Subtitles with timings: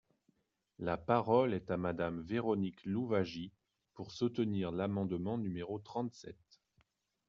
[0.79, 3.51] La parole est à Madame Véronique Louwagie,
[3.93, 6.59] pour soutenir l’amendement numéro trente-sept.